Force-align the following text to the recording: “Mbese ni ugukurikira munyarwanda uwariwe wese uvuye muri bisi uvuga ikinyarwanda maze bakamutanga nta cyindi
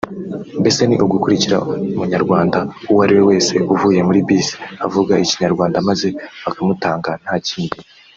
“Mbese 0.59 0.81
ni 0.85 0.95
ugukurikira 1.05 1.57
munyarwanda 1.97 2.59
uwariwe 2.91 3.23
wese 3.31 3.53
uvuye 3.73 3.99
muri 4.07 4.19
bisi 4.27 4.53
uvuga 4.87 5.13
ikinyarwanda 5.23 5.77
maze 5.89 6.07
bakamutanga 6.45 7.11
nta 7.23 7.35
cyindi 7.47 7.77